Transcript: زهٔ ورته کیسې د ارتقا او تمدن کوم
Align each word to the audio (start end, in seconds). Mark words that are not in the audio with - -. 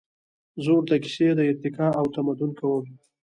زهٔ 0.63 0.73
ورته 0.75 0.95
کیسې 1.03 1.27
د 1.35 1.39
ارتقا 1.49 1.87
او 1.99 2.05
تمدن 2.15 2.51
کوم 2.59 2.85